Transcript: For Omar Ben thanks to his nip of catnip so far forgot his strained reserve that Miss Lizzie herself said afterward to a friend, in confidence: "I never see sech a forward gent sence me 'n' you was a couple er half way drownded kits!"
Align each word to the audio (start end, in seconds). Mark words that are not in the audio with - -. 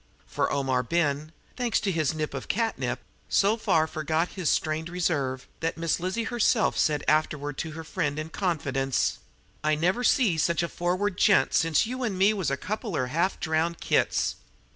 For 0.25 0.51
Omar 0.51 0.81
Ben 0.81 1.31
thanks 1.55 1.79
to 1.81 1.91
his 1.91 2.11
nip 2.11 2.33
of 2.33 2.47
catnip 2.47 3.01
so 3.29 3.55
far 3.55 3.85
forgot 3.85 4.29
his 4.29 4.49
strained 4.49 4.89
reserve 4.89 5.47
that 5.59 5.77
Miss 5.77 5.99
Lizzie 5.99 6.23
herself 6.23 6.75
said 6.75 7.03
afterward 7.07 7.55
to 7.59 7.79
a 7.79 7.83
friend, 7.83 8.17
in 8.17 8.29
confidence: 8.31 9.19
"I 9.63 9.75
never 9.75 10.03
see 10.03 10.39
sech 10.39 10.63
a 10.63 10.69
forward 10.69 11.19
gent 11.19 11.53
sence 11.53 11.85
me 11.85 11.93
'n' 12.03 12.19
you 12.19 12.35
was 12.35 12.49
a 12.49 12.57
couple 12.57 12.97
er 12.97 13.05
half 13.13 13.33
way 13.35 13.41
drownded 13.41 13.79
kits!" 13.81 14.37